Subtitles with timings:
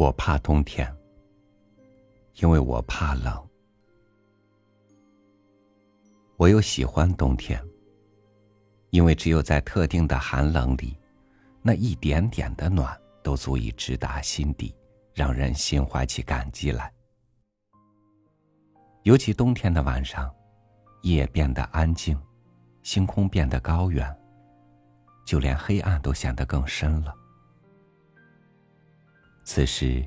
[0.00, 0.90] 我怕冬天，
[2.36, 3.46] 因为我怕冷。
[6.38, 7.62] 我又喜欢冬天，
[8.88, 10.96] 因为只有在特定的寒冷里，
[11.60, 14.74] 那一点点的暖都足以直达心底，
[15.12, 16.90] 让人心怀起感激来。
[19.02, 20.34] 尤其冬天的晚上，
[21.02, 22.18] 夜变得安静，
[22.82, 24.10] 星空变得高远，
[25.26, 27.14] 就连黑暗都显得更深了。
[29.52, 30.00] 此时，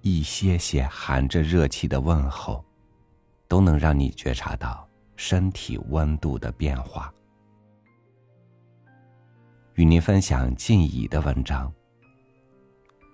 [0.00, 2.64] 一些些含着热气的问候，
[3.46, 7.14] 都能让你觉察到身体温度的变化。
[9.74, 11.72] 与您分享静怡的文章。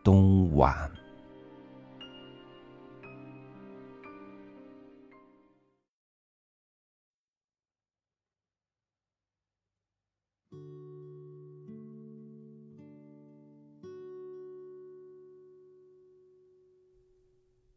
[0.03, 0.91] 冬晚。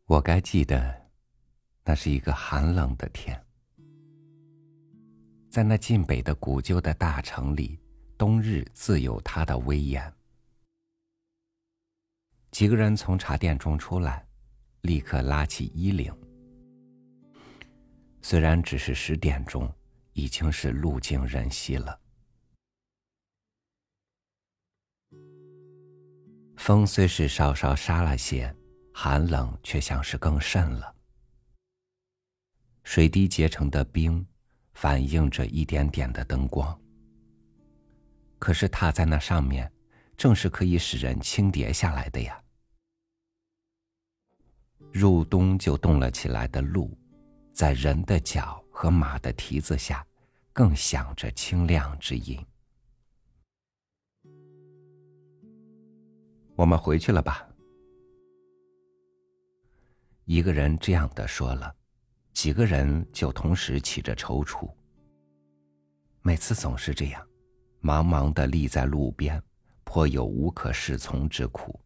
[0.08, 1.12] 我该记得，
[1.84, 3.38] 那是一个寒冷的天，
[5.50, 7.78] 在那晋北的古旧的大城里，
[8.18, 10.14] 冬日自有它的威严。
[12.52, 14.26] 几个人从茶店中出来，
[14.80, 16.16] 立刻拉起衣领。
[18.22, 19.70] 虽然只是十点钟，
[20.14, 22.00] 已经是路尽人稀了。
[26.56, 28.56] 风虽是稍稍沙了些。
[29.00, 30.96] 寒冷却像是更甚了。
[32.84, 34.26] 水滴结成的冰，
[34.74, 36.76] 反映着一点点的灯光。
[38.40, 39.72] 可是踏在那上面，
[40.18, 42.42] 正是可以使人轻叠下来的呀。
[44.92, 46.98] 入冬就冻了起来的路，
[47.54, 50.04] 在人的脚和马的蹄子下，
[50.52, 52.44] 更响着清亮之音。
[56.56, 57.48] 我们回去了吧。
[60.28, 61.74] 一个人这样的说了，
[62.34, 64.70] 几个人就同时起着踌躇。
[66.22, 67.26] 每次总是这样，
[67.82, 69.42] 茫茫的立在路边，
[69.86, 71.80] 颇有无可适从之苦。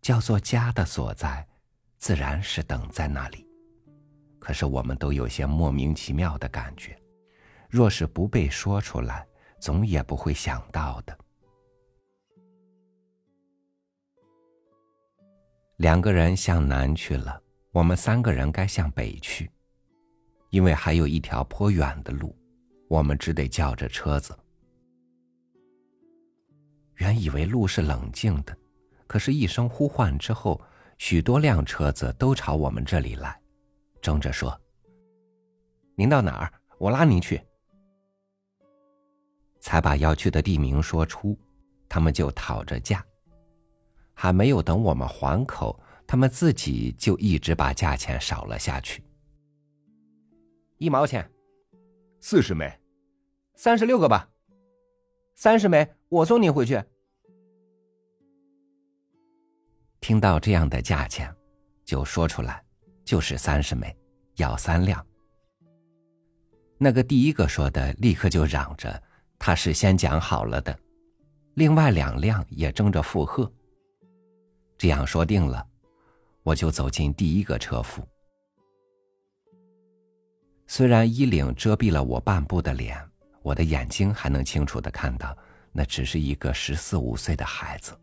[0.00, 1.44] 叫做家的所在，
[1.98, 3.44] 自然是等在那里。
[4.38, 6.96] 可是我们都有些莫名其妙的感觉，
[7.68, 9.26] 若是不被说出来，
[9.58, 11.18] 总也不会想到的。
[15.78, 17.40] 两个人向南去了，
[17.70, 19.48] 我们三个人该向北去，
[20.50, 22.36] 因为还有一条颇远的路，
[22.88, 24.36] 我们只得叫着车子。
[26.96, 28.58] 原以为路是冷静的，
[29.06, 30.60] 可是，一声呼唤之后，
[30.98, 33.40] 许多辆车子都朝我们这里来，
[34.02, 34.60] 争着说
[35.94, 36.52] ：“您到哪儿？
[36.78, 37.40] 我拉您去。”
[39.62, 41.38] 才把要去的地名说出，
[41.88, 43.04] 他们就讨着价。
[44.20, 49.00] 还没有等我们还口，他们自己就一直把价钱少了下去。
[50.78, 51.30] 一毛钱，
[52.20, 52.68] 四十枚，
[53.54, 54.28] 三十六个吧，
[55.36, 56.82] 三十枚，我送你回去。
[60.00, 61.32] 听到这样的价钱，
[61.84, 62.60] 就说出来，
[63.04, 63.96] 就是三十枚，
[64.34, 65.06] 要三辆。
[66.76, 69.00] 那个第一个说的立刻就嚷着
[69.38, 70.76] 他是先讲好了的，
[71.54, 73.48] 另外两辆也争着附和。
[74.78, 75.66] 这样说定了，
[76.44, 78.00] 我就走进第一个车夫。
[80.68, 82.96] 虽然衣领遮蔽了我半部的脸，
[83.42, 85.36] 我的眼睛还能清楚的看到，
[85.72, 87.98] 那只是一个十四五岁的孩子。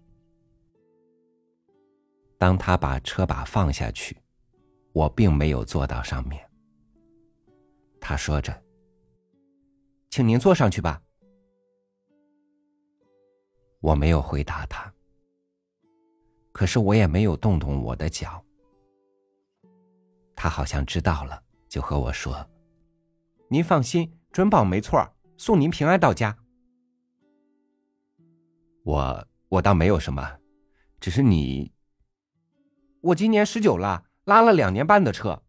[2.38, 4.18] 当他把车把放下去，
[4.92, 6.46] 我并没有坐到上面。
[8.02, 8.64] 他说着
[10.12, 11.02] ：“请您坐上去吧。”
[13.80, 14.95] 我没有回答他。
[16.56, 18.42] 可是我也没有动动我的脚。
[20.34, 22.50] 他好像知道了，就和我说
[23.52, 25.06] ：“您放心，准保没错，
[25.36, 26.38] 送您平安到家。”
[28.84, 30.40] 我我倒没有什么，
[31.02, 31.74] 只是你。
[33.02, 35.44] 我今年十九了，拉了两年半的车。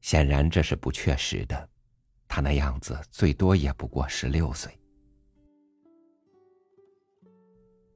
[0.00, 1.68] 显然这是不确实的，
[2.26, 4.76] 他那样子最多也不过十六岁。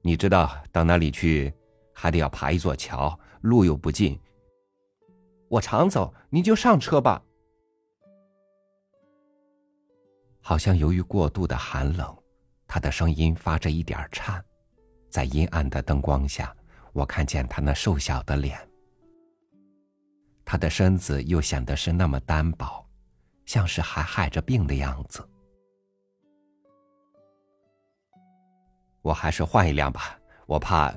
[0.08, 1.52] 你知道到那里去，
[1.93, 4.19] 还得要爬一座桥，路又不近。
[5.50, 7.22] 我常走，您就上车吧。
[10.40, 12.16] 好像由于过度的寒冷，
[12.66, 14.43] 他的声音发着一点颤，
[15.10, 16.56] 在阴暗的灯光下，
[16.94, 18.58] 我看见他那瘦小的脸，
[20.43, 22.82] 他的身子又显得是那么单薄，
[23.44, 25.22] 像是还害着病的样子。
[29.08, 30.94] 我还是换一辆吧，我怕。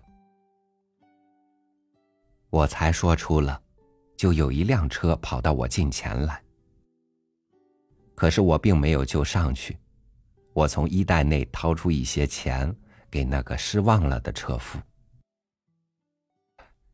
[2.49, 3.63] 我才说出了，
[4.17, 6.43] 就有一辆车跑到我近前来。
[8.13, 9.77] 可是我并没有就上去，
[10.51, 12.75] 我从衣袋内掏出一些钱
[13.09, 14.77] 给那个失望了的车夫。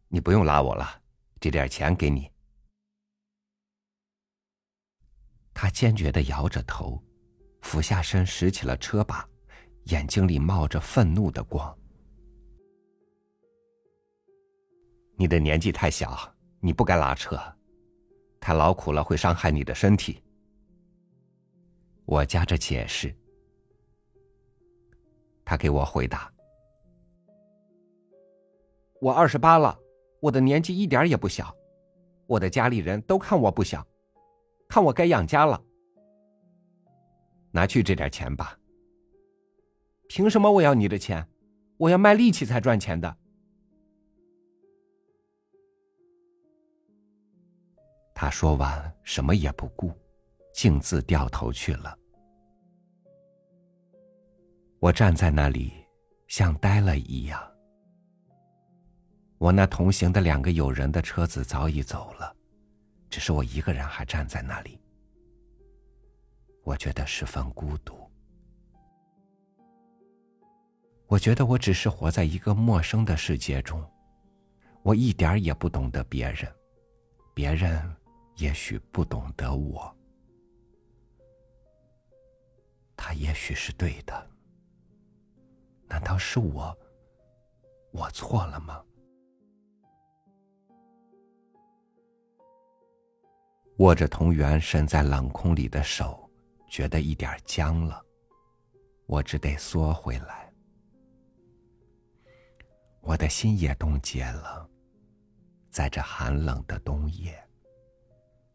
[0.10, 1.02] 你不用拉我了，
[1.40, 2.32] 这点钱给你。
[5.52, 7.04] 他坚决的摇着头，
[7.62, 9.28] 俯下身拾起了车把，
[9.90, 11.76] 眼睛里冒着愤怒的光。
[15.16, 16.18] 你的年纪太小，
[16.60, 17.40] 你不该拉车，
[18.40, 20.22] 太劳苦了会伤害你的身体。
[22.06, 23.16] 我夹着解释，
[25.46, 26.32] 他给我回答
[29.00, 29.78] ：“我二十八了，
[30.20, 31.56] 我的年纪一点也不小，
[32.26, 33.86] 我的家里人都看我不小。”
[34.68, 35.64] 看我该养家了，
[37.52, 38.60] 拿去这点钱吧。
[40.08, 41.28] 凭什么我要你的钱？
[41.78, 43.18] 我要卖力气才赚钱的。
[48.16, 49.92] 他说完，什么也不顾，
[50.54, 51.96] 径自掉头去了。
[54.80, 55.72] 我站在那里，
[56.28, 57.40] 像呆了一样。
[59.38, 62.36] 我那同行的两个友人的车子早已走了。
[63.10, 64.82] 只是我一个人还站在那里，
[66.64, 68.07] 我觉得十分孤独。
[71.08, 73.82] 我觉得我只是活在一个陌生的世界中，
[74.84, 76.54] 我一点也不懂得别人，
[77.34, 77.96] 别人
[78.36, 79.96] 也许不懂得我。
[82.98, 84.30] 他也许是对的，
[85.88, 86.78] 难道是我，
[87.92, 88.84] 我错了吗？
[93.78, 96.30] 握着同源伸在冷空里的手，
[96.68, 98.04] 觉得一点僵了，
[99.06, 100.47] 我只得缩回来。
[103.08, 104.70] 我的心也冻结了，
[105.70, 107.42] 在这寒冷的冬夜，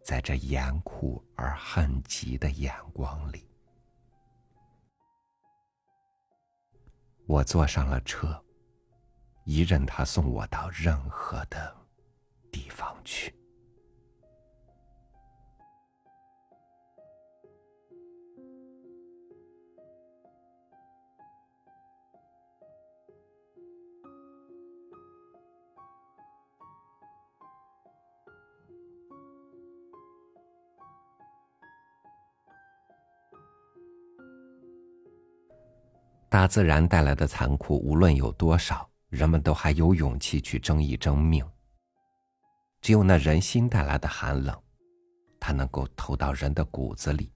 [0.05, 3.49] 在这严酷而恨极的眼光里，
[7.27, 8.45] 我坐上了车，
[9.47, 11.75] 一任他送我到任何的
[12.51, 13.35] 地方去。
[36.33, 41.47] 大自然带来的残酷，无论有多少，人们都还有勇气去争一争命。
[42.81, 44.59] 只有那人心带来的寒冷，
[45.39, 47.31] 它能够透到人的骨子里，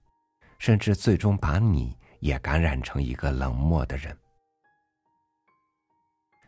[0.59, 4.17] 甚至最终把你也感染成一个冷漠的人。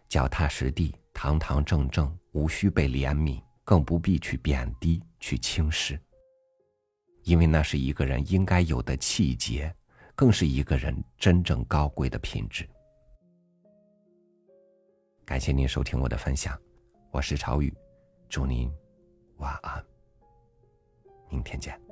[0.09, 6.00] 脚踏实地、堂堂正正，无需被怜悯，更不必去贬低、去轻视，
[7.25, 9.71] 因为那是一个人应该有的气节。
[10.19, 12.69] 更是一个人真正高贵的品质。
[15.25, 16.61] 感谢您收听我的分享，
[17.12, 17.73] 我是朝雨，
[18.29, 18.69] 祝您
[19.37, 19.81] 晚安，
[21.31, 21.88] 明天见。